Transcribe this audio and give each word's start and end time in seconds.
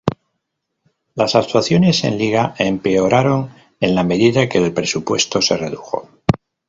Las 1.13 1.35
actuaciones 1.35 2.03
en 2.05 2.17
liga 2.17 2.55
empeoraron 2.57 3.51
en 3.79 3.93
la 3.93 4.01
medida 4.03 4.49
que 4.49 4.57
el 4.57 4.73
presupuesto 4.73 5.43
se 5.43 5.55
redujo. 5.57 6.09